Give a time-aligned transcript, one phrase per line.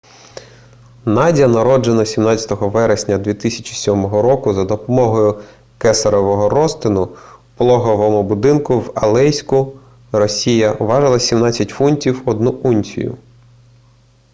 [1.05, 5.41] надя народжена 17 вересня 2007 року за допомогою
[5.77, 7.09] кесаревого розтину у
[7.57, 9.73] пологовому будинку в алейську
[10.11, 13.17] росія важила 17 фунтів 1 унцію